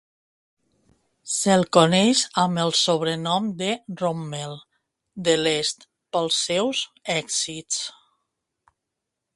[1.33, 3.69] Se'l coneix amb el sobrenom de
[4.01, 4.57] "Rommel
[5.29, 6.83] de l'est" pels seus
[7.21, 7.85] èxits.